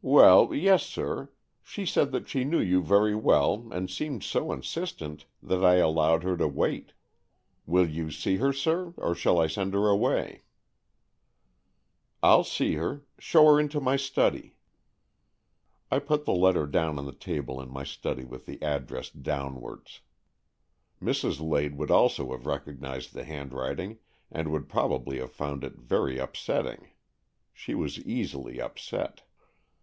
[0.18, 1.28] "Well, yes, sir.
[1.60, 6.22] She said that she knew'' you very well, and seemed so insistent that I allowed
[6.22, 6.92] her to wait.
[7.66, 10.42] Will you see her, sir, or shall I send her away?''"
[12.24, 13.02] ril see her.
[13.18, 14.54] Show her into my study."
[15.90, 20.00] I put the letter down on the table in my study with the address downwards.
[21.02, 21.02] Mrs.
[21.02, 23.98] 142 AN EXCHANGE OF SOULS Lade would also have recognized the hand writing,
[24.30, 26.90] and would probably have found it very upsetting.
[27.52, 29.22] She was easily upset.